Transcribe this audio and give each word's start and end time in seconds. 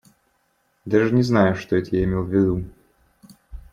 Даже 0.83 1.13
не 1.13 1.21
знаю, 1.21 1.53
что 1.53 1.75
это 1.75 1.95
я 1.95 2.05
имел 2.05 2.23
в 2.23 2.33
виду. 2.33 2.63